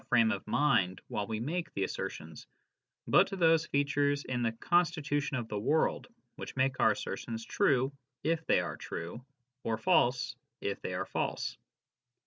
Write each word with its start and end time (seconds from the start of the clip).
frame 0.09 0.31
of 0.31 0.47
mind 0.47 0.99
while 1.09 1.27
we 1.27 1.39
make 1.39 1.71
the 1.75 1.83
assertions, 1.83 2.47
but 3.07 3.27
to 3.27 3.35
those 3.35 3.67
features 3.67 4.23
in 4.23 4.41
the 4.41 4.51
constitution 4.53 5.37
of 5.37 5.47
the 5.47 5.59
world 5.59 6.07
which 6.37 6.55
make 6.55 6.79
our 6.79 6.89
assertions 6.93 7.45
true 7.45 7.91
(if 8.23 8.43
they 8.47 8.59
are 8.59 8.77
true) 8.77 9.23
or 9.63 9.77
false 9.77 10.35
(if 10.59 10.81
they 10.81 10.95
are 10.95 11.05
false). 11.05 11.55